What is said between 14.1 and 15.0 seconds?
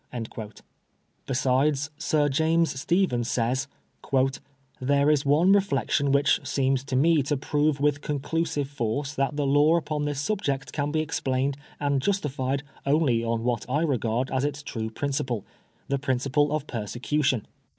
as its true